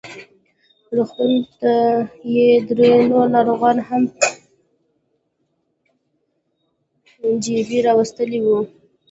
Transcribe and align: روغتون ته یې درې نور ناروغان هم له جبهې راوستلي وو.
روغتون 0.95 1.33
ته 1.59 1.73
یې 2.35 2.49
درې 2.67 2.89
نور 3.11 3.27
ناروغان 3.35 3.77
هم 3.87 4.03
له 7.19 7.29
جبهې 7.43 7.79
راوستلي 7.87 8.39
وو. 8.41 8.57